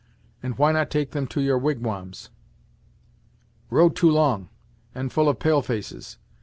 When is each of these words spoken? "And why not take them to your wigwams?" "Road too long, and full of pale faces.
"And 0.41 0.57
why 0.57 0.71
not 0.71 0.89
take 0.89 1.11
them 1.11 1.27
to 1.27 1.41
your 1.41 1.59
wigwams?" 1.59 2.31
"Road 3.69 3.95
too 3.95 4.09
long, 4.09 4.49
and 4.95 5.13
full 5.13 5.29
of 5.29 5.37
pale 5.37 5.61
faces. 5.61 6.17